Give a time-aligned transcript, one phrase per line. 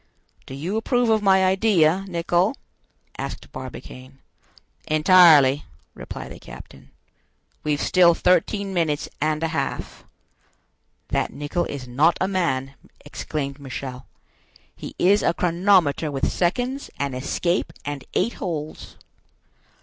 [0.47, 2.57] "Do you approve of my idea, Nicholl?"
[3.19, 4.17] asked Barbicane.
[4.87, 6.89] "Entirely," replied the captain.
[7.63, 10.03] "We've still thirteen minutes and a half."
[11.09, 12.73] "That Nicholl is not a man,"
[13.05, 14.07] exclaimed Michel;
[14.75, 18.95] "he is a chronometer with seconds, an escape, and eight holes."